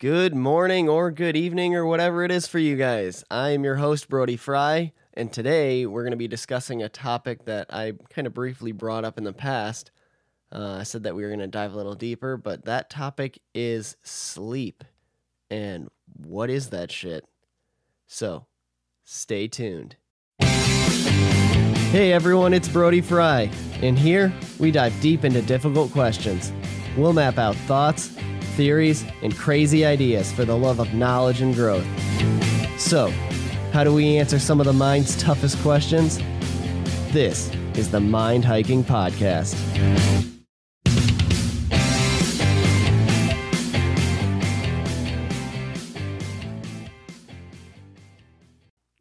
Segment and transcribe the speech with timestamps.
[0.00, 3.22] Good morning or good evening or whatever it is for you guys.
[3.30, 7.44] I am your host, Brody Frye, and today we're going to be discussing a topic
[7.44, 9.90] that I kind of briefly brought up in the past.
[10.50, 13.42] Uh, I said that we were going to dive a little deeper, but that topic
[13.54, 14.84] is sleep.
[15.50, 17.26] And what is that shit?
[18.06, 18.46] So,
[19.04, 19.96] stay tuned.
[20.40, 23.50] Hey everyone, it's Brody Frye,
[23.82, 26.54] and here we dive deep into difficult questions.
[26.96, 28.16] We'll map out thoughts,
[28.60, 31.86] theories, and crazy ideas for the love of knowledge and growth.
[32.78, 33.08] So,
[33.72, 36.18] how do we answer some of the mind's toughest questions?
[37.10, 39.56] This is the Mind Hiking Podcast.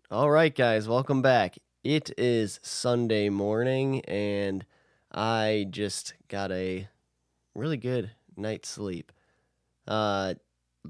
[0.10, 1.57] All right, guys, welcome back.
[1.84, 4.66] It is Sunday morning, and
[5.12, 6.88] I just got a
[7.54, 9.12] really good night's sleep.
[9.89, 10.35] Uh,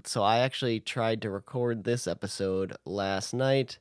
[0.05, 3.79] so I actually tried to record this episode last night.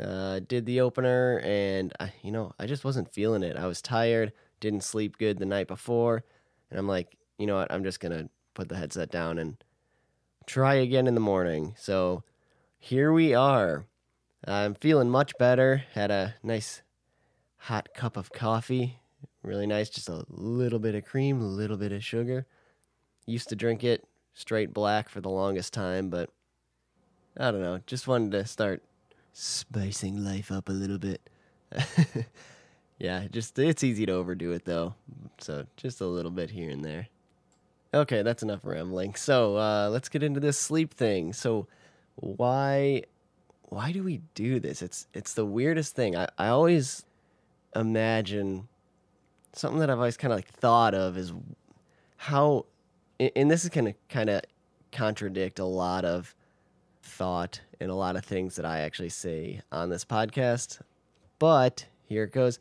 [0.00, 3.56] Uh, did the opener, and I, you know, I just wasn't feeling it.
[3.56, 6.24] I was tired, didn't sleep good the night before,
[6.70, 7.70] and I'm like, you know what?
[7.70, 9.62] I'm just gonna put the headset down and
[10.46, 11.74] try again in the morning.
[11.78, 12.24] So
[12.78, 13.84] here we are.
[14.44, 15.84] I'm feeling much better.
[15.94, 16.82] Had a nice
[17.58, 18.98] hot cup of coffee.
[19.42, 19.88] Really nice.
[19.88, 22.46] Just a little bit of cream, a little bit of sugar.
[23.26, 26.30] Used to drink it straight black for the longest time, but
[27.36, 27.80] I don't know.
[27.86, 28.82] Just wanted to start
[29.32, 31.20] spicing life up a little bit.
[32.98, 34.94] yeah, just it's easy to overdo it though.
[35.38, 37.08] So just a little bit here and there.
[37.92, 39.14] Okay, that's enough rambling.
[39.14, 41.32] So uh, let's get into this sleep thing.
[41.32, 41.66] So
[42.16, 43.02] why
[43.68, 44.82] why do we do this?
[44.82, 46.16] It's it's the weirdest thing.
[46.16, 47.04] I, I always
[47.74, 48.68] imagine
[49.52, 51.32] something that I've always kind of like thought of is
[52.16, 52.66] how
[53.18, 54.42] and this is going to kind of
[54.92, 56.34] contradict a lot of
[57.02, 60.80] thought and a lot of things that I actually say on this podcast.
[61.38, 62.58] But here it goes.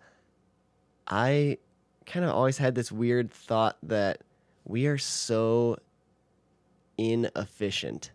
[1.08, 1.58] I
[2.06, 4.22] kind of always had this weird thought that
[4.66, 5.78] we are so
[6.98, 8.12] inefficient.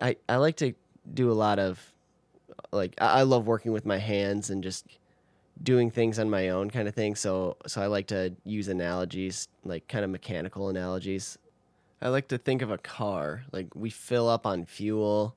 [0.00, 0.74] I, I like to
[1.12, 1.92] do a lot of
[2.72, 4.86] like I love working with my hands and just
[5.62, 7.14] doing things on my own kind of thing.
[7.14, 11.38] So so I like to use analogies, like kind of mechanical analogies.
[12.02, 15.36] I like to think of a car, like we fill up on fuel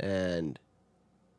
[0.00, 0.58] and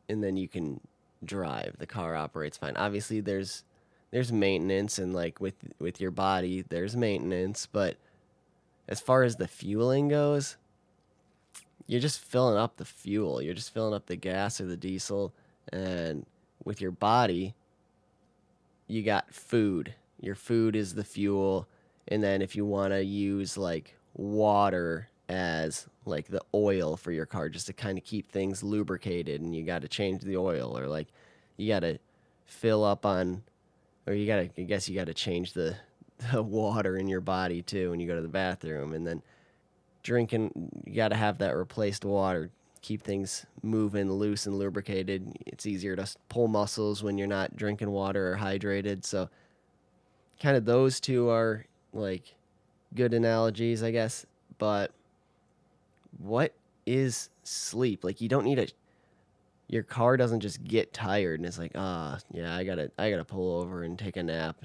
[0.10, 0.80] and then you can
[1.24, 1.76] drive.
[1.80, 2.76] The car operates fine.
[2.78, 3.64] Obviously there's
[4.12, 7.98] there's maintenance and like with with your body, there's maintenance, but
[8.88, 10.58] as far as the fueling goes,
[11.88, 13.42] you're just filling up the fuel.
[13.42, 15.34] You're just filling up the gas or the diesel
[15.72, 16.26] and
[16.64, 17.56] with your body,
[18.94, 19.96] you got food.
[20.22, 21.68] Your food is the fuel.
[22.08, 27.26] And then if you want to use like water as like the oil for your
[27.26, 30.78] car just to kind of keep things lubricated and you got to change the oil
[30.78, 31.08] or like
[31.58, 31.98] you got to
[32.46, 33.42] fill up on
[34.06, 35.76] or you got to I guess you got to change the,
[36.32, 39.24] the water in your body too when you go to the bathroom and then
[40.04, 40.52] drinking
[40.86, 42.52] you got to have that replaced water
[42.84, 45.36] keep things moving loose and lubricated.
[45.48, 49.06] It's easier to pull muscles when you're not drinking water or hydrated.
[49.06, 49.30] So
[50.40, 52.36] kind of those two are like
[52.94, 54.26] good analogies i guess.
[54.60, 54.92] But
[56.20, 56.54] what
[56.86, 58.04] is sleep?
[58.04, 58.68] Like you don't need a
[59.70, 63.24] your car doesn't just get tired and it's like ah yeah i gotta i gotta
[63.24, 64.58] pull over and take a nap.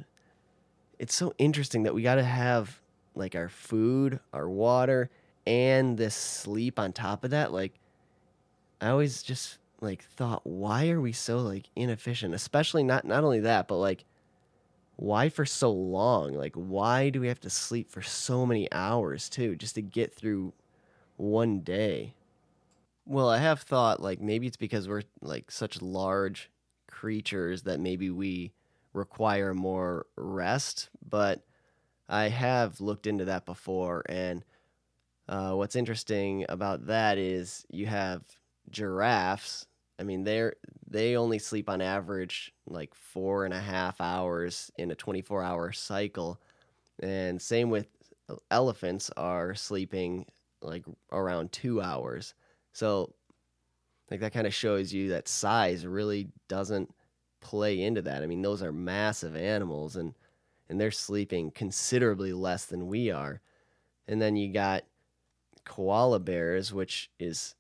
[0.98, 2.80] It's so interesting that we gotta have
[3.14, 5.08] like our food our water
[5.46, 7.52] and this sleep on top of that.
[7.52, 7.78] Like
[8.80, 12.34] i always just like thought why are we so like inefficient?
[12.34, 14.04] Especially not not only that but like
[14.96, 16.34] why for so long?
[16.34, 20.12] Like why do we have to sleep for so many hours too just to get
[20.12, 20.52] through
[21.16, 22.14] one day?
[23.06, 26.50] Well i have thought like maybe it's because we're like such large
[26.88, 28.52] creatures that maybe we
[28.92, 31.44] require more rest but
[32.08, 34.44] i have looked into that before and
[35.28, 38.22] uh, what's interesting about that is you have
[38.70, 39.66] giraffes.
[39.98, 40.54] I mean, they're
[40.88, 45.72] they only sleep on average like four and a half hours in a 24 hour
[45.72, 46.40] cycle,
[47.02, 47.88] and same with
[48.50, 50.26] elephants are sleeping
[50.62, 52.34] like around two hours.
[52.72, 53.14] So,
[54.10, 56.94] like that kind of shows you that size really doesn't
[57.40, 58.22] play into that.
[58.22, 60.14] I mean, those are massive animals, and
[60.68, 63.40] and they're sleeping considerably less than we are.
[64.06, 64.84] And then you got
[65.64, 67.54] koala bears, which is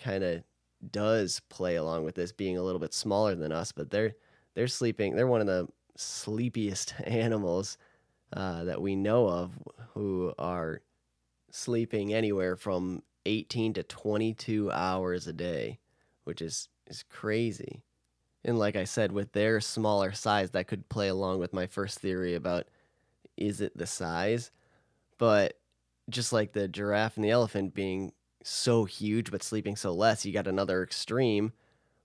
[0.00, 0.42] kind of
[0.90, 4.14] does play along with this being a little bit smaller than us, but they're
[4.54, 5.14] they're sleeping.
[5.14, 7.78] They're one of the sleepiest animals
[8.32, 9.52] uh, that we know of
[9.94, 10.82] who are
[11.50, 15.78] sleeping anywhere from 18 to 22 hours a day,
[16.24, 17.82] which is is crazy.
[18.44, 21.98] And like I said, with their smaller size, that could play along with my first
[21.98, 22.68] theory about
[23.36, 24.50] is it the size?
[25.18, 25.58] But
[26.08, 30.32] just like the giraffe and the elephant being so huge but sleeping so less, you
[30.32, 31.52] got another extreme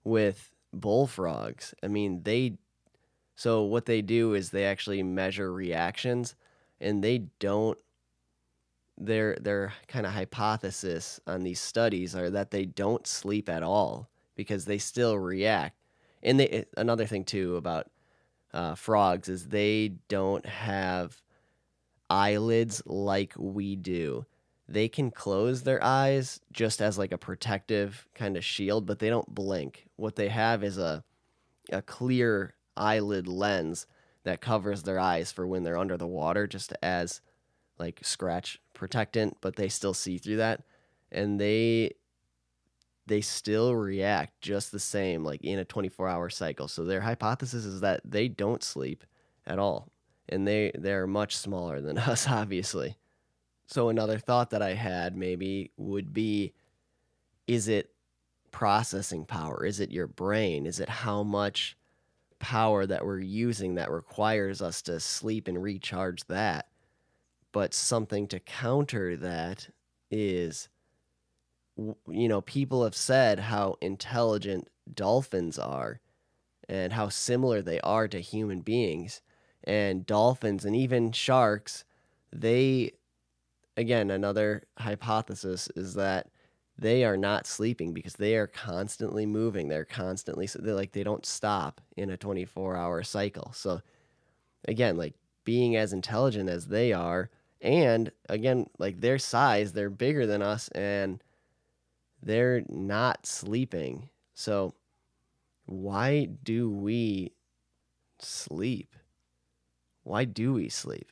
[0.03, 1.73] with bullfrogs.
[1.83, 2.57] I mean, they
[3.35, 6.35] so what they do is they actually measure reactions
[6.79, 7.77] and they don't
[8.97, 14.09] their their kind of hypothesis on these studies are that they don't sleep at all
[14.35, 15.77] because they still react.
[16.23, 17.89] And they another thing too about
[18.53, 21.21] uh, frogs is they don't have
[22.09, 24.25] eyelids like we do.
[24.67, 29.09] They can close their eyes just as like a protective kind of shield, but they
[29.09, 29.85] don't blink.
[29.95, 31.03] What they have is a
[31.71, 33.87] a clear eyelid lens
[34.23, 37.21] that covers their eyes for when they're under the water just as
[37.77, 40.63] like scratch protectant, but they still see through that
[41.11, 41.91] and they
[43.07, 46.67] they still react just the same like in a 24-hour cycle.
[46.67, 49.03] So their hypothesis is that they don't sleep
[49.45, 49.91] at all
[50.27, 52.97] and they they're much smaller than us obviously.
[53.67, 56.53] So another thought that I had maybe would be
[57.47, 57.91] is it
[58.51, 59.65] processing power?
[59.65, 60.65] Is it your brain?
[60.65, 61.77] Is it how much
[62.39, 66.67] power that we're using that requires us to sleep and recharge that?
[67.51, 69.69] But something to counter that
[70.11, 70.69] is
[71.77, 75.99] you know, people have said how intelligent dolphins are
[76.69, 79.21] and how similar they are to human beings
[79.63, 81.83] and dolphins and even sharks
[82.31, 82.91] they
[83.77, 86.29] again another hypothesis is that
[86.77, 89.69] they are not sleeping because they are constantly moving.
[89.69, 93.51] They're constantly they're like they don't stop in a 24 hour cycle.
[93.53, 93.81] So
[94.67, 95.13] again like
[95.45, 97.29] being as intelligent as they are
[97.61, 101.23] and again like their size they're bigger than us and
[102.21, 104.09] they're not sleeping.
[104.33, 104.73] So
[105.65, 107.33] why do we
[108.19, 108.95] sleep?
[110.03, 111.11] Why do we sleep?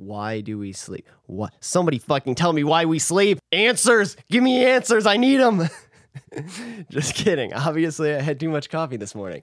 [0.00, 1.06] Why do we sleep?
[1.26, 1.52] What?
[1.60, 3.38] Somebody fucking tell me why we sleep.
[3.52, 4.16] Answers.
[4.30, 5.06] Give me answers.
[5.06, 5.68] I need them.
[6.90, 7.52] just kidding.
[7.52, 9.42] Obviously, I had too much coffee this morning.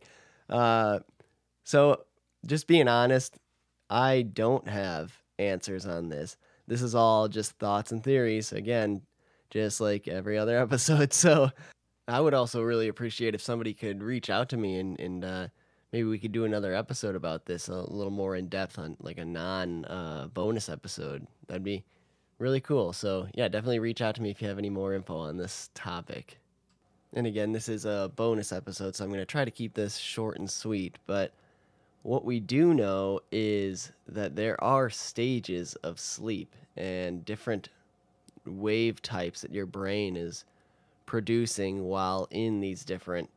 [0.49, 0.99] Uh,
[1.63, 2.03] so,
[2.45, 3.37] just being honest,
[3.89, 6.37] I don't have answers on this.
[6.67, 8.51] This is all just thoughts and theories.
[8.51, 9.03] Again,
[9.51, 11.13] just like every other episode.
[11.13, 11.51] So,
[12.07, 15.47] I would also really appreciate if somebody could reach out to me and, and uh,
[15.91, 19.17] maybe we could do another episode about this a little more in depth on like
[19.17, 21.27] a non uh, bonus episode.
[21.47, 21.83] That'd be
[22.39, 22.93] really cool.
[22.93, 25.69] So yeah, definitely reach out to me if you have any more info on this
[25.73, 26.39] topic.
[27.13, 29.97] And again, this is a bonus episode, so I'm going to try to keep this
[29.97, 30.97] short and sweet.
[31.07, 31.31] But
[32.03, 37.69] what we do know is that there are stages of sleep and different
[38.45, 40.45] wave types that your brain is
[41.05, 43.29] producing while in these different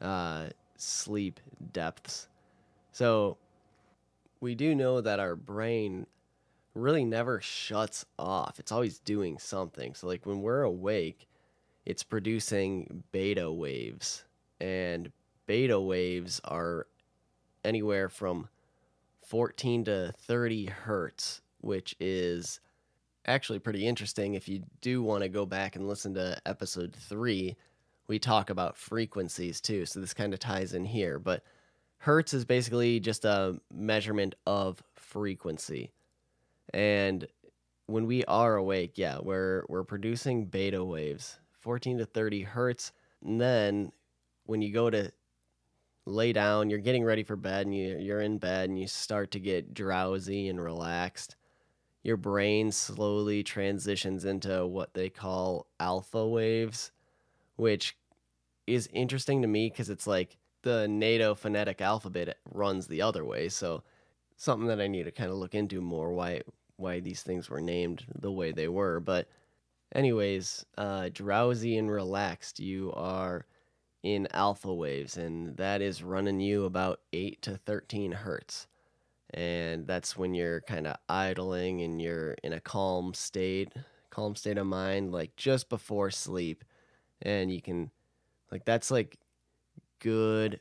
[0.00, 0.46] uh,
[0.76, 1.40] sleep
[1.72, 2.28] depths.
[2.92, 3.36] So
[4.40, 6.06] we do know that our brain
[6.74, 8.58] really never shuts off.
[8.58, 9.94] It's always doing something.
[9.94, 11.26] So like when we're awake,
[11.84, 14.24] it's producing beta waves.
[14.60, 15.12] And
[15.46, 16.86] beta waves are
[17.64, 18.48] anywhere from
[19.26, 22.60] 14 to 30 hertz, which is
[23.26, 27.56] actually pretty interesting if you do want to go back and listen to episode 3
[28.08, 29.86] we talk about frequencies too.
[29.86, 31.18] So this kind of ties in here.
[31.18, 31.42] But
[31.98, 35.92] hertz is basically just a measurement of frequency.
[36.72, 37.26] And
[37.86, 42.92] when we are awake, yeah, we're we're producing beta waves, 14 to 30 hertz.
[43.24, 43.92] And then
[44.44, 45.10] when you go to
[46.04, 49.32] lay down, you're getting ready for bed and you, you're in bed and you start
[49.32, 51.36] to get drowsy and relaxed.
[52.04, 56.92] Your brain slowly transitions into what they call alpha waves
[57.56, 57.96] which
[58.66, 63.48] is interesting to me because it's like the NATO phonetic alphabet runs the other way.
[63.48, 63.82] So
[64.36, 66.42] something that I need to kind of look into more why
[66.76, 69.00] why these things were named the way they were.
[69.00, 69.28] But
[69.94, 73.46] anyways, uh, drowsy and relaxed, you are
[74.02, 78.66] in alpha waves, and that is running you about eight to thirteen hertz.
[79.34, 83.72] And that's when you're kind of idling and you're in a calm state,
[84.10, 86.64] calm state of mind, like just before sleep
[87.22, 87.90] and you can
[88.50, 89.18] like that's like
[90.00, 90.60] good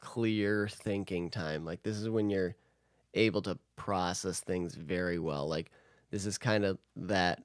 [0.00, 1.64] clear thinking time.
[1.64, 2.56] Like this is when you're
[3.14, 5.48] able to process things very well.
[5.48, 5.70] Like
[6.10, 7.42] this is kind of that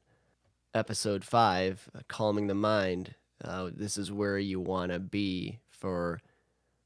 [0.73, 6.19] episode 5 uh, calming the mind uh, this is where you want to be for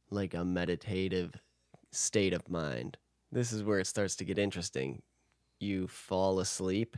[0.10, 1.34] like a meditative
[1.92, 2.98] state of mind.
[3.32, 5.02] This is where it starts to get interesting.
[5.60, 6.98] You fall asleep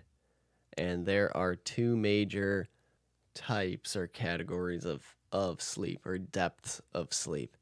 [0.77, 2.67] and there are two major
[3.33, 7.57] types or categories of of sleep or depths of sleep.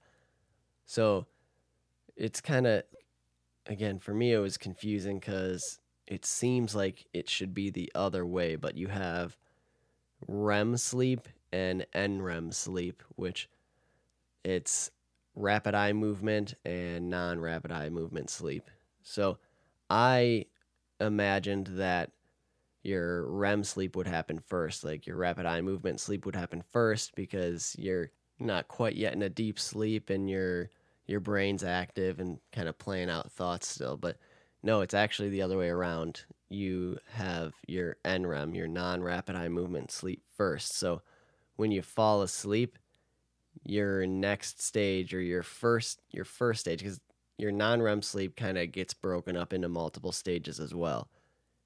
[0.85, 1.25] So
[2.15, 2.83] it's kind of
[3.65, 8.25] again for me it was confusing cuz it seems like it should be the other
[8.25, 9.37] way, but you have
[10.27, 13.49] REM sleep and NREM sleep, which
[14.43, 14.91] it's
[15.35, 18.69] rapid eye movement and non-rapid eye movement sleep.
[19.03, 19.37] So
[19.89, 20.45] I
[20.99, 22.11] imagined that
[22.83, 27.15] your REM sleep would happen first, like your rapid eye movement sleep would happen first
[27.15, 30.69] because you're not quite yet in a deep sleep and your
[31.05, 33.97] your brain's active and kind of playing out thoughts still.
[33.97, 34.17] But
[34.63, 36.23] no, it's actually the other way around.
[36.49, 40.77] You have your NREM, your non-rapid eye movement sleep first.
[40.77, 41.01] So
[41.55, 42.77] when you fall asleep,
[43.63, 46.99] your next stage or your first your first stage because
[47.37, 51.09] your non-REM sleep kind of gets broken up into multiple stages as well.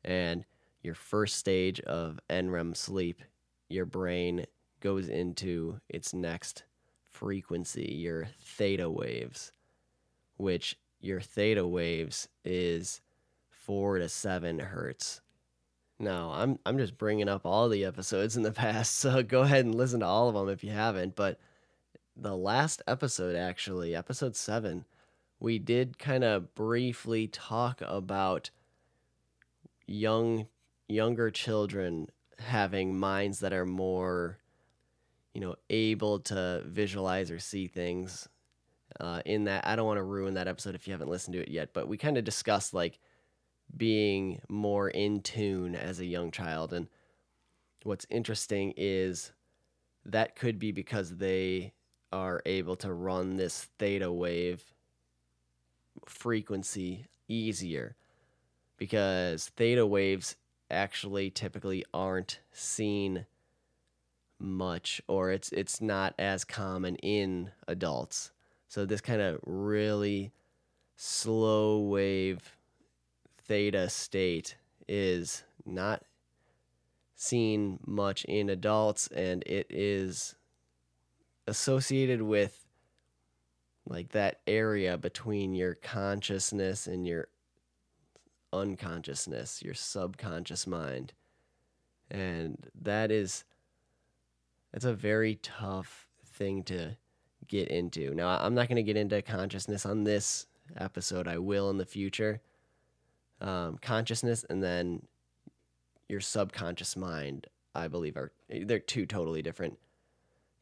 [0.03, 0.45] And
[0.85, 3.23] your first stage of NREM sleep,
[3.69, 4.45] your brain
[4.79, 6.63] goes into its next
[7.11, 9.51] frequency, your theta waves,
[10.37, 13.01] which your theta waves is
[13.49, 15.21] 4 to 7 hertz.
[15.97, 19.65] Now, I'm I'm just bringing up all the episodes in the past, so go ahead
[19.65, 21.39] and listen to all of them if you haven't, but
[22.15, 24.85] the last episode actually, episode 7,
[25.39, 28.51] we did kind of briefly talk about
[29.87, 30.47] young
[30.87, 32.07] younger children
[32.39, 34.37] having minds that are more
[35.33, 38.27] you know able to visualize or see things
[38.99, 41.41] uh, in that i don't want to ruin that episode if you haven't listened to
[41.41, 42.99] it yet but we kind of discussed like
[43.75, 46.87] being more in tune as a young child and
[47.83, 49.31] what's interesting is
[50.05, 51.73] that could be because they
[52.11, 54.63] are able to run this theta wave
[56.05, 57.95] frequency easier
[58.77, 60.35] because theta waves
[60.69, 63.25] actually typically aren't seen
[64.39, 68.31] much or it's it's not as common in adults.
[68.67, 70.31] So this kind of really
[70.95, 72.55] slow wave
[73.47, 74.57] theta state
[74.87, 76.03] is not
[77.15, 80.35] seen much in adults and it is
[81.47, 82.65] associated with
[83.87, 87.27] like that area between your consciousness and your
[88.59, 91.13] unconsciousness, your subconscious mind.
[92.09, 93.43] And that is
[94.71, 96.97] that's a very tough thing to
[97.47, 98.13] get into.
[98.13, 101.27] Now, I'm not going to get into consciousness on this episode.
[101.27, 102.41] I will in the future.
[103.41, 105.03] Um, consciousness and then
[106.07, 109.77] your subconscious mind, I believe, are they're two totally different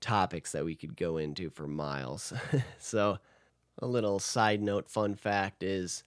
[0.02, 2.34] topics that we could go into for miles.
[2.80, 3.20] so,
[3.80, 6.04] a little side note fun fact is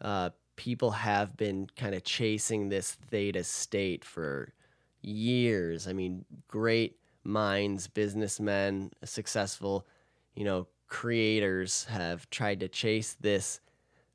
[0.00, 4.52] uh, people have been kind of chasing this theta state for
[5.00, 5.88] years.
[5.88, 9.86] I mean, great minds, businessmen, successful,
[10.34, 13.60] you know, creators have tried to chase this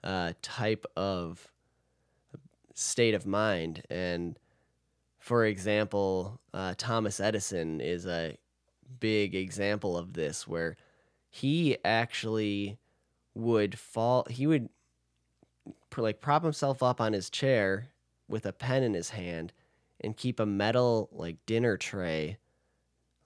[0.04, 1.48] uh, type of
[2.74, 3.84] state of mind.
[3.90, 4.38] And
[5.18, 8.38] for example, uh, Thomas Edison is a
[9.00, 10.78] big example of this where
[11.30, 12.78] he actually
[13.34, 14.70] would fall he would
[15.96, 17.90] like prop himself up on his chair
[18.28, 19.54] with a pen in his hand
[20.02, 22.38] and keep a metal like dinner tray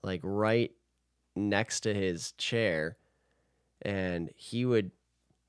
[0.02, 0.72] like right
[1.34, 2.96] next to his chair
[3.82, 4.90] and he would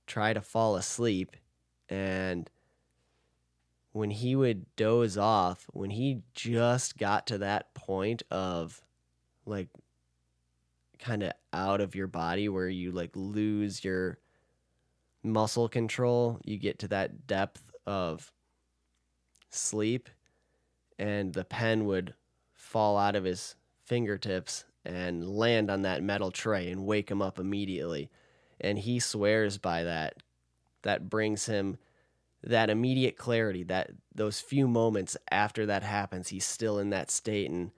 [0.07, 1.35] try to fall asleep.
[1.89, 2.49] And
[3.91, 8.81] when he would doze off when he just got to that point of
[9.45, 9.69] like
[10.97, 14.17] kind of out of your body where you like lose your
[15.23, 18.31] muscle control, you get to that depth of
[19.49, 20.09] sleep
[20.99, 22.13] and the pen would
[22.53, 27.39] fall out of his fingertips and land on that metal tray and wake him up
[27.39, 28.09] immediately.
[28.59, 30.15] And he swears by that.
[30.83, 31.77] That brings him
[32.43, 37.49] that immediate clarity, that those few moments after that happens, he's still in that state
[37.49, 37.71] and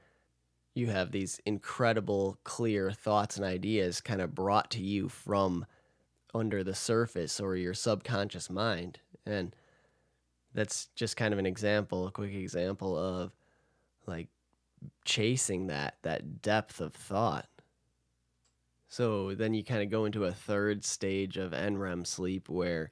[0.74, 5.66] you have these incredible clear thoughts and ideas kind of brought to you from
[6.36, 9.00] under the surface or your subconscious mind.
[9.25, 9.56] And
[10.54, 13.32] that's just kind of an example a quick example of
[14.06, 14.27] like
[15.04, 17.48] chasing that that depth of thought.
[18.88, 22.92] So then you kind of go into a third stage of NREM sleep where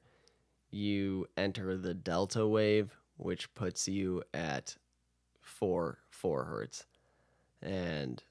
[0.70, 4.76] you enter the delta wave which puts you at
[5.40, 6.86] 4 4 hertz.
[7.62, 8.22] And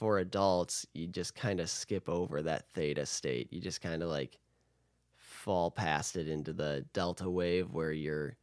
[0.00, 3.52] for adults, you just kind of skip over that theta state.
[3.52, 4.38] You just kind of like
[5.14, 8.34] fall past it into the delta wave where you're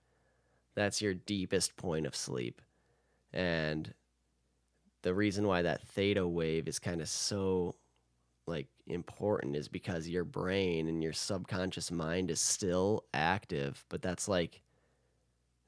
[0.76, 2.62] that's your deepest point of sleep.
[3.34, 3.92] And
[5.02, 7.74] the reason why that theta wave is kind of so
[8.46, 14.28] like important is because your brain and your subconscious mind is still active, but that's
[14.28, 14.62] like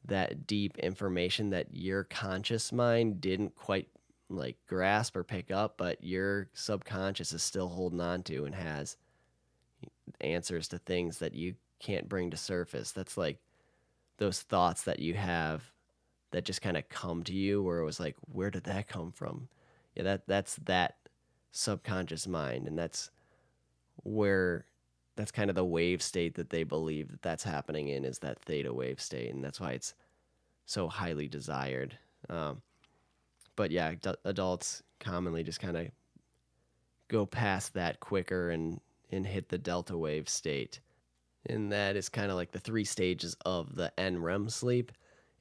[0.06, 3.88] that deep information that your conscious mind didn't quite
[4.30, 8.98] like grasp or pick up, but your subconscious is still holding on to and has
[10.22, 12.92] answers to things that you can't bring to surface.
[12.92, 13.40] That's like
[14.18, 15.64] those thoughts that you have
[16.32, 19.12] that just kind of come to you where it was like where did that come
[19.12, 19.48] from
[19.96, 20.96] yeah that that's that
[21.52, 23.10] subconscious mind and that's
[24.04, 24.66] where
[25.16, 28.40] that's kind of the wave state that they believe that that's happening in is that
[28.40, 29.96] theta wave state and that's why it's
[30.66, 31.98] so highly desired
[32.30, 32.62] um,
[33.60, 35.88] but yeah d- adults commonly just kind of
[37.10, 38.80] go past that quicker and
[39.12, 40.80] and hit the delta wave state
[41.46, 44.92] and that is kind of like the three stages of the NREM sleep.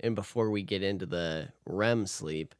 [0.00, 2.54] And before we get into the REM sleep,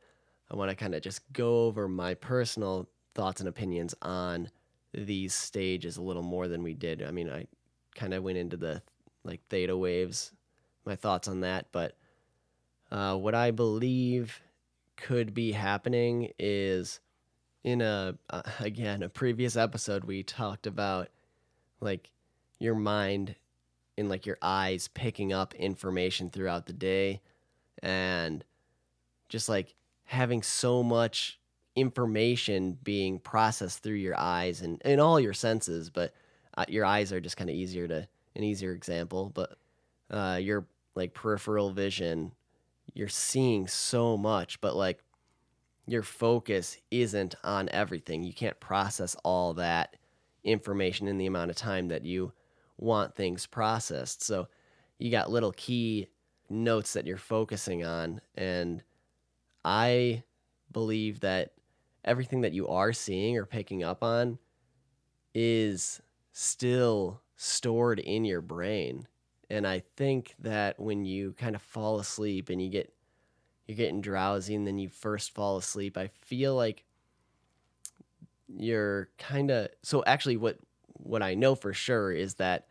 [0.50, 4.50] I want to kind of just go over my personal thoughts and opinions on
[4.92, 7.02] these stages a little more than we did.
[7.02, 7.46] I mean, I
[7.94, 8.82] kind of went into the
[9.24, 10.32] like theta waves,
[10.84, 11.96] my thoughts on that, but
[12.90, 14.40] uh, what I believe
[14.98, 17.00] could be happening is
[17.64, 21.08] in a uh, again a previous episode we talked about
[21.80, 22.10] like
[22.58, 23.34] your mind
[23.96, 27.20] and like your eyes picking up information throughout the day
[27.82, 28.44] and
[29.28, 29.74] just like
[30.04, 31.38] having so much
[31.76, 36.12] information being processed through your eyes and, and all your senses but
[36.56, 39.56] uh, your eyes are just kind of easier to an easier example but
[40.10, 42.32] uh, your like peripheral vision
[42.98, 45.02] you're seeing so much but like
[45.86, 49.96] your focus isn't on everything you can't process all that
[50.44, 52.32] information in the amount of time that you
[52.78, 54.22] want things processed.
[54.22, 54.48] So
[54.98, 56.08] you got little key
[56.48, 58.20] notes that you're focusing on.
[58.34, 58.82] And
[59.64, 60.22] I
[60.72, 61.52] believe that
[62.04, 64.38] everything that you are seeing or picking up on
[65.34, 66.00] is
[66.32, 69.06] still stored in your brain.
[69.50, 72.92] And I think that when you kind of fall asleep and you get
[73.66, 76.84] you're getting drowsy and then you first fall asleep, I feel like
[78.48, 80.58] you're kind of so actually what
[80.94, 82.66] what I know for sure is that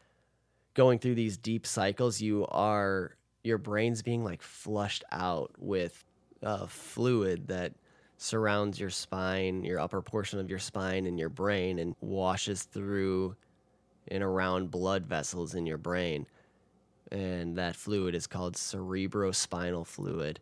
[0.73, 6.03] going through these deep cycles, you are your brain's being like flushed out with
[6.43, 7.73] uh, fluid that
[8.17, 13.35] surrounds your spine, your upper portion of your spine, and your brain, and washes through
[14.09, 16.25] and around blood vessels in your brain.
[17.11, 20.39] And that fluid is called cerebrospinal fluid.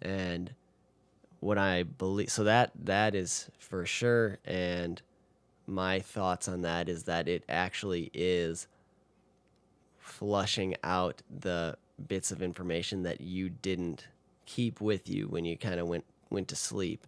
[0.00, 0.54] And
[1.40, 4.38] what I believe, so that that is for sure.
[4.44, 5.00] And
[5.66, 8.66] my thoughts on that is that it actually is
[9.98, 14.06] flushing out the bits of information that you didn't
[14.46, 17.06] keep with you when you kind of went went to sleep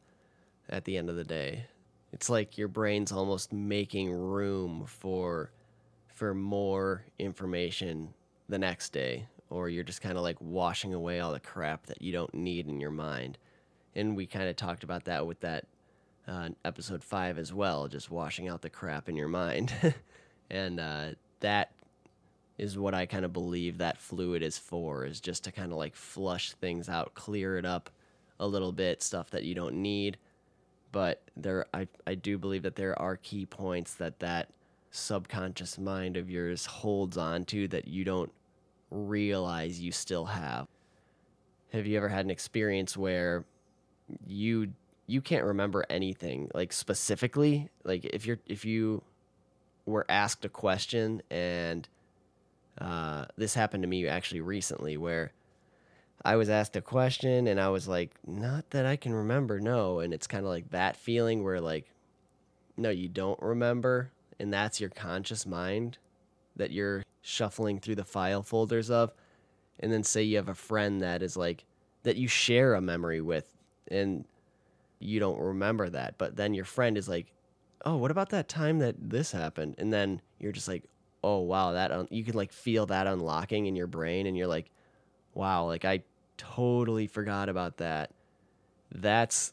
[0.69, 1.65] at the end of the day.
[2.13, 5.51] It's like your brain's almost making room for
[6.09, 8.13] for more information
[8.51, 12.01] the next day or you're just kind of like washing away all the crap that
[12.01, 13.37] you don't need in your mind.
[13.95, 15.67] And we kind of talked about that with that
[16.29, 19.73] uh, episode five as well, just washing out the crap in your mind.
[20.51, 21.09] and uh,
[21.41, 21.73] that
[22.57, 25.79] is what I kind of believe that fluid is for, is just to kind of
[25.79, 27.91] like flush things out, clear it up
[28.39, 30.17] a little bit, stuff that you don't need.
[30.93, 34.51] But there, I, I do believe that there are key points that that
[34.93, 38.33] subconscious mind of yours holds on to that you don't
[38.91, 40.67] realize you still have.
[41.73, 43.45] Have you ever had an experience where
[44.27, 44.73] you
[45.07, 49.03] you can't remember anything like specifically like if you're if you
[49.87, 51.89] were asked a question and
[52.81, 55.33] uh, this happened to me actually recently where
[56.25, 60.01] I was asked a question and I was like, not that I can remember, no.
[60.01, 61.87] And it's kind of like that feeling where, like,
[62.77, 64.11] no, you don't remember.
[64.39, 65.99] And that's your conscious mind
[66.57, 69.13] that you're shuffling through the file folders of.
[69.79, 71.65] And then say you have a friend that is like,
[72.03, 73.47] that you share a memory with
[73.89, 74.25] and
[74.99, 76.19] you don't remember that.
[76.19, 77.33] But then your friend is like,
[77.85, 79.77] oh, what about that time that this happened?
[79.79, 80.85] And then you're just like,
[81.25, 84.27] oh, wow, that, un-, you can like feel that unlocking in your brain.
[84.27, 84.71] And you're like,
[85.35, 86.03] wow, like I
[86.37, 88.13] totally forgot about that.
[88.93, 89.53] That's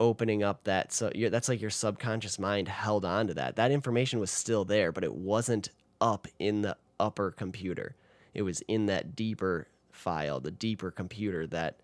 [0.00, 4.18] opening up that so that's like your subconscious mind held on to that that information
[4.18, 5.68] was still there but it wasn't
[6.00, 7.96] up in the upper computer
[8.34, 11.76] it was in that deeper file the deeper computer that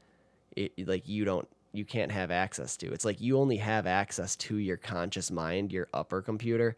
[0.55, 2.93] it like you don't you can't have access to.
[2.93, 6.77] It's like you only have access to your conscious mind, your upper computer.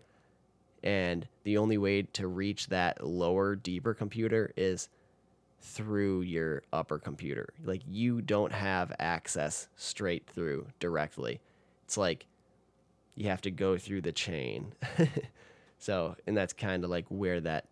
[0.82, 4.88] And the only way to reach that lower, deeper computer is
[5.60, 7.48] through your upper computer.
[7.64, 11.40] Like you don't have access straight through directly.
[11.84, 12.26] It's like
[13.16, 14.72] you have to go through the chain.
[15.78, 17.66] so, and that's kind of like where that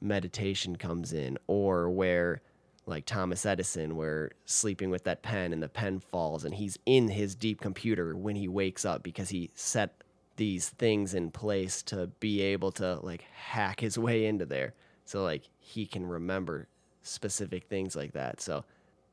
[0.00, 2.42] meditation comes in or where
[2.86, 7.08] like Thomas Edison where sleeping with that pen and the pen falls and he's in
[7.08, 10.02] his deep computer when he wakes up because he set
[10.36, 14.74] these things in place to be able to like hack his way into there.
[15.06, 16.68] So like he can remember
[17.02, 18.42] specific things like that.
[18.42, 18.64] So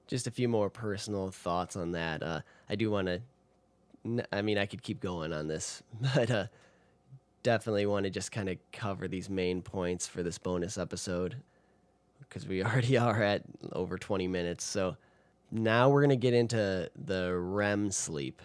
[0.07, 2.21] just a few more personal thoughts on that.
[2.21, 3.21] Uh, i do want to
[4.31, 5.83] i mean i could keep going on this
[6.15, 6.45] but uh,
[7.43, 11.37] definitely want to just kind of cover these main points for this bonus episode
[12.19, 14.95] because we already are at over 20 minutes so
[15.51, 18.41] now we're going to get into the rem sleep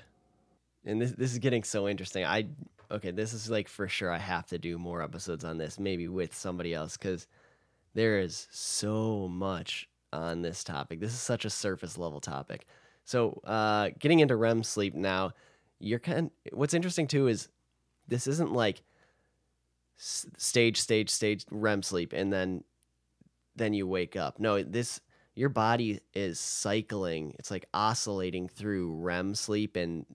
[0.87, 2.25] and this this is getting so interesting.
[2.25, 2.47] I
[2.91, 6.09] okay, this is like for sure I have to do more episodes on this, maybe
[6.09, 7.27] with somebody else cuz
[7.95, 11.01] there is so much on this topic.
[11.01, 12.67] This is such a surface level topic.
[13.05, 15.33] So, uh getting into REM sleep now,
[15.81, 17.49] you're kind what's interesting too is
[18.09, 18.83] this isn't like
[19.97, 22.65] stage stage stage REM sleep and then
[23.55, 24.39] then you wake up.
[24.39, 25.01] No, this
[25.35, 27.35] your body is cycling.
[27.39, 30.07] It's like oscillating through REM sleep and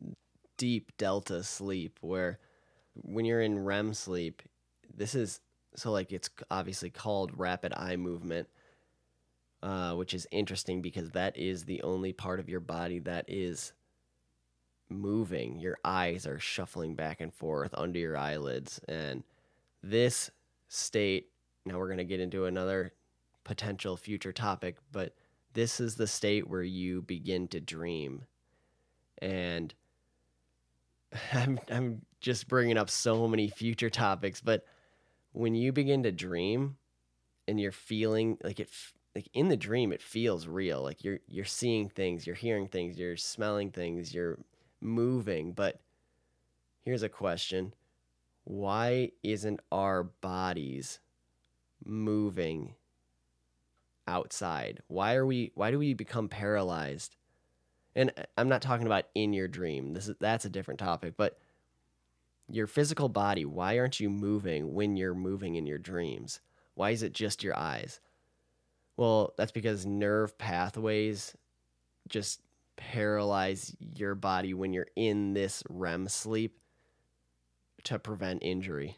[0.57, 2.39] deep delta sleep where
[2.95, 4.41] when you're in REM sleep,
[4.95, 5.39] this is
[5.75, 8.47] so like it's obviously called rapid eye movement,
[9.63, 13.73] uh, which is interesting because that is the only part of your body that is
[14.91, 15.59] moving.
[15.59, 18.79] Your eyes are shuffling back and forth under your eyelids.
[18.87, 19.23] And
[19.81, 20.31] this
[20.67, 21.29] state,
[21.65, 22.93] now we're going to get into another
[23.43, 25.15] potential future topic, but
[25.53, 28.25] this is the state where you begin to dream.
[29.21, 29.73] And
[31.33, 34.65] I'm I'm just bringing up so many future topics, but
[35.33, 36.77] when you begin to dream
[37.47, 38.69] and you're feeling like it
[39.15, 42.97] like in the dream it feels real, like you're you're seeing things, you're hearing things,
[42.97, 44.37] you're smelling things, you're
[44.81, 45.79] moving, but
[46.81, 47.73] here's a question.
[48.43, 50.99] Why isn't our bodies
[51.85, 52.75] moving
[54.07, 54.81] outside?
[54.87, 57.15] Why are we why do we become paralyzed
[57.95, 59.93] and uh, I'm not talking about in your dream.
[59.93, 61.37] This is that's a different topic, but
[62.47, 66.41] your physical body, why aren't you moving when you're moving in your dreams?
[66.75, 67.99] Why is it just your eyes?
[68.97, 71.35] Well, that's because nerve pathways
[72.09, 72.41] just
[72.81, 76.57] paralyze your body when you're in this REM sleep
[77.83, 78.97] to prevent injury.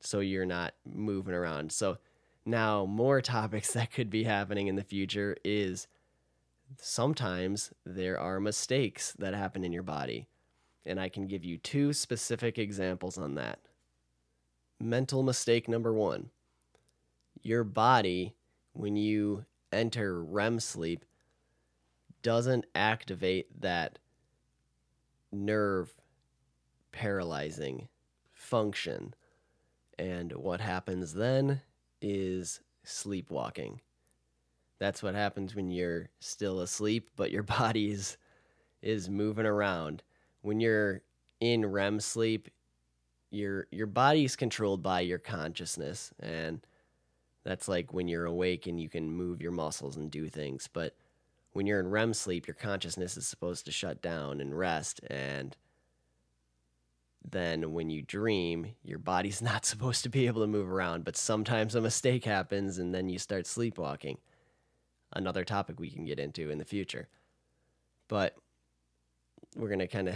[0.00, 1.70] So you're not moving around.
[1.70, 1.98] So
[2.44, 5.86] now more topics that could be happening in the future is
[6.80, 10.26] sometimes there are mistakes that happen in your body.
[10.84, 13.60] And I can give you two specific examples on that.
[14.80, 16.30] Mental mistake number one
[17.44, 18.34] your body,
[18.72, 21.04] when you enter REM sleep,
[22.22, 23.98] doesn't activate that
[25.30, 25.94] nerve
[26.92, 27.88] paralyzing
[28.32, 29.14] function.
[29.98, 31.62] And what happens then
[32.00, 33.80] is sleepwalking.
[34.78, 38.16] That's what happens when you're still asleep, but your body is
[38.82, 40.02] is moving around.
[40.40, 41.02] When you're
[41.40, 42.48] in REM sleep,
[43.30, 46.66] your your body's controlled by your consciousness and
[47.44, 50.94] that's like when you're awake and you can move your muscles and do things, but
[51.52, 55.56] when you're in REM sleep, your consciousness is supposed to shut down and rest and
[57.28, 61.16] then when you dream, your body's not supposed to be able to move around, but
[61.16, 64.18] sometimes a mistake happens and then you start sleepwalking
[65.12, 67.08] another topic we can get into in the future.
[68.08, 68.36] But
[69.56, 70.14] we're going to kind of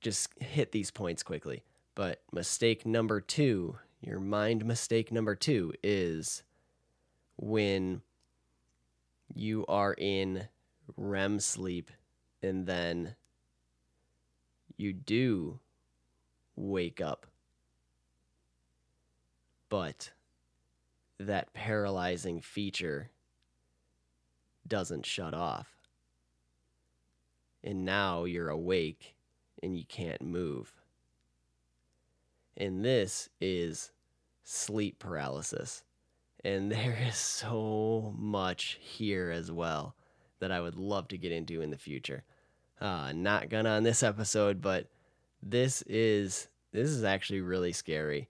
[0.00, 1.62] just hit these points quickly.
[1.94, 6.42] But mistake number two, your mind mistake number two is
[7.36, 8.00] when
[9.34, 10.48] you are in
[10.96, 11.90] REM sleep
[12.42, 13.14] and then
[14.76, 15.60] you do
[16.56, 17.26] wake up.
[19.68, 20.12] But
[21.18, 23.10] that paralyzing feature
[24.66, 25.76] doesn't shut off.
[27.62, 29.14] And now you're awake
[29.62, 30.72] and you can't move.
[32.56, 33.92] And this is
[34.42, 35.84] sleep paralysis.
[36.42, 39.94] And there is so much here as well
[40.40, 42.24] that I would love to get into in the future.
[42.80, 44.88] Uh, not gonna on this episode, but
[45.42, 48.28] this is this is actually really scary.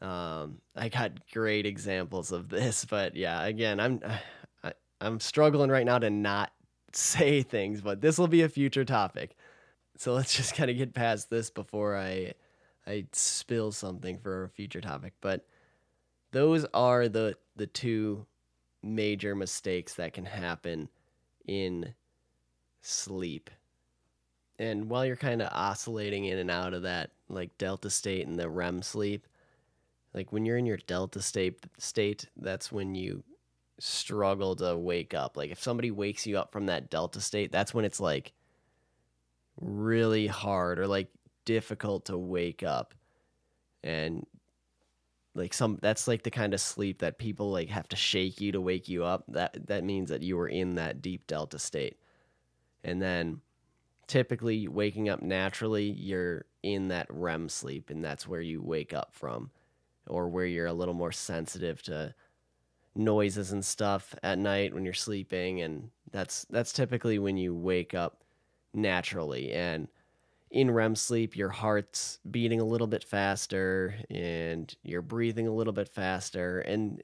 [0.00, 4.00] Um, I got great examples of this, but yeah, again, I'm
[5.00, 6.52] I'm struggling right now to not
[6.92, 9.36] say things, but this will be a future topic.
[9.98, 12.34] So let's just kind of get past this before I
[12.86, 15.14] I spill something for a future topic.
[15.20, 15.46] But
[16.32, 18.26] those are the the two
[18.82, 20.88] major mistakes that can happen
[21.46, 21.94] in
[22.82, 23.50] sleep.
[24.58, 28.38] And while you're kind of oscillating in and out of that like delta state and
[28.38, 29.26] the REM sleep,
[30.14, 33.22] like when you're in your delta state state, that's when you
[33.78, 35.36] struggle to wake up.
[35.36, 38.32] Like if somebody wakes you up from that delta state, that's when it's like
[39.60, 41.08] really hard or like
[41.44, 42.94] difficult to wake up.
[43.82, 44.26] And
[45.36, 48.52] like some that's like the kind of sleep that people like have to shake you
[48.52, 49.24] to wake you up.
[49.28, 51.98] That that means that you were in that deep delta state.
[52.82, 53.40] And then
[54.06, 59.14] typically waking up naturally, you're in that REM sleep and that's where you wake up
[59.14, 59.50] from
[60.08, 62.14] or where you're a little more sensitive to
[62.94, 67.94] noises and stuff at night when you're sleeping and that's that's typically when you wake
[67.94, 68.24] up
[68.72, 69.88] naturally and
[70.56, 75.74] in REM sleep your heart's beating a little bit faster and you're breathing a little
[75.74, 77.02] bit faster and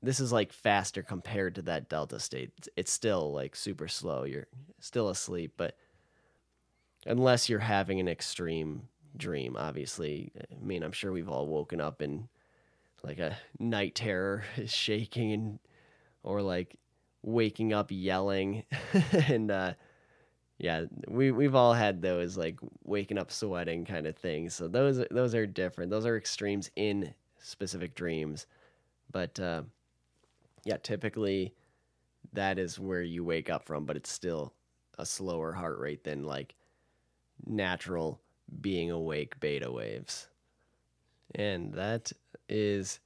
[0.00, 2.68] this is like faster compared to that delta state.
[2.76, 4.22] It's still like super slow.
[4.22, 4.46] You're
[4.78, 5.76] still asleep but
[7.04, 8.82] unless you're having an extreme
[9.16, 12.26] dream obviously i mean i'm sure we've all woken up and
[13.04, 15.58] like a night terror is shaking and
[16.22, 16.76] or like
[17.22, 18.64] waking up yelling
[19.28, 19.72] and uh
[20.58, 25.02] yeah we we've all had those like waking up sweating kind of things so those
[25.10, 28.46] those are different those are extremes in specific dreams
[29.10, 29.62] but uh
[30.64, 31.54] yeah typically
[32.32, 34.52] that is where you wake up from but it's still
[34.98, 36.54] a slower heart rate than like
[37.46, 38.20] natural
[38.60, 40.28] being awake beta waves
[41.34, 42.12] and that
[42.48, 43.00] is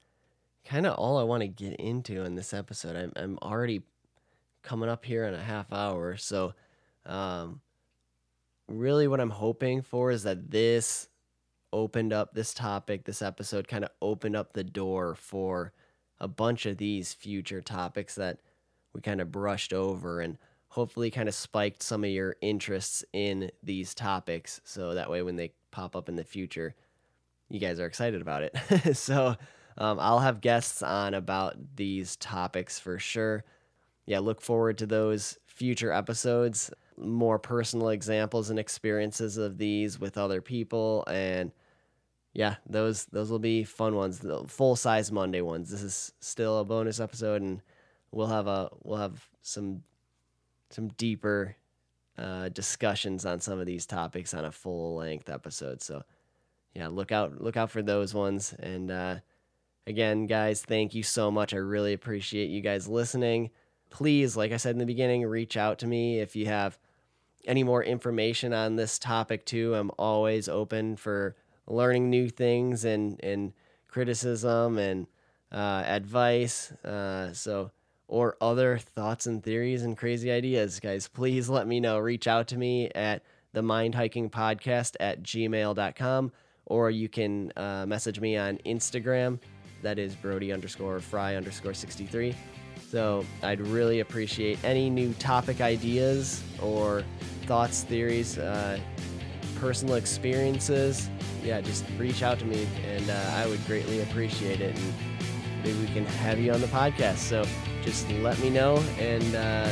[0.69, 2.95] kind of all I want to get into in this episode.
[2.95, 3.83] I'm, I'm already
[4.63, 6.17] coming up here in a half hour.
[6.17, 6.55] So,
[7.09, 7.61] um,
[8.69, 11.09] really, what I'm hoping for is that this
[11.73, 15.73] opened up this topic, this episode kind of opened up the door for
[16.21, 18.41] a bunch of these future topics that
[18.93, 23.51] we kind of brushed over and hopefully kind of spiked some of your interests in
[23.63, 24.61] these topics.
[24.65, 26.75] So that way, when they pop up in the future,
[27.49, 28.97] you guys are excited about it.
[28.97, 29.37] so
[29.79, 33.45] um, I'll have guests on about these topics for sure.
[34.07, 36.71] Yeah, look forward to those future episodes.
[37.01, 41.53] More personal examples and experiences of these with other people, and
[42.33, 44.19] yeah, those those will be fun ones.
[44.19, 45.71] The full size Monday ones.
[45.71, 47.63] This is still a bonus episode, and
[48.11, 49.83] we'll have a we'll have some
[50.71, 51.57] some deeper
[52.19, 55.83] uh, discussions on some of these topics on a full length episode.
[55.83, 56.03] So
[56.75, 58.55] yeah, look out look out for those ones.
[58.59, 59.17] And uh,
[59.87, 61.55] again, guys, thank you so much.
[61.55, 63.51] I really appreciate you guys listening.
[63.91, 66.79] Please, like I said in the beginning, reach out to me if you have
[67.49, 69.75] any more information on this topic too.
[69.75, 71.35] I'm always open for
[71.67, 73.53] learning new things and and
[73.89, 75.07] criticism and
[75.51, 76.71] uh, advice.
[76.85, 77.73] Uh, so
[78.07, 81.99] or other thoughts and theories and crazy ideas, guys, please let me know.
[81.99, 86.33] Reach out to me at the mind hiking podcast at gmail.com
[86.67, 89.39] or you can uh, message me on Instagram.
[89.83, 92.35] That is Brody underscore Frye underscore 63.
[92.89, 97.05] So I'd really appreciate any new topic ideas or
[97.45, 98.81] thoughts, theories, uh,
[99.57, 101.11] personal experiences.
[101.45, 104.75] Yeah, just reach out to me and uh, I would greatly appreciate it.
[104.75, 104.95] And
[105.63, 107.19] maybe we can have you on the podcast.
[107.19, 107.45] So
[107.83, 109.71] just let me know and uh,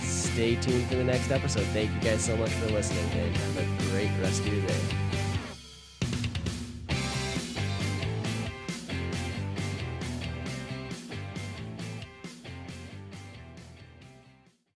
[0.00, 1.66] stay tuned for the next episode.
[1.66, 5.07] Thank you guys so much for listening and have a great rest of your day.